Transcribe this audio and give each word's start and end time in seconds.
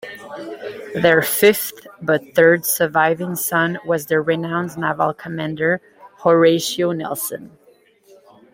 Their 0.95 1.21
fifth 1.21 1.85
but 2.01 2.33
third 2.33 2.65
surviving 2.65 3.35
son 3.35 3.77
was 3.85 4.07
the 4.07 4.19
renowned 4.19 4.75
naval 4.75 5.13
commander 5.13 5.79
Horatio 6.17 6.91
Nelson. 6.91 7.51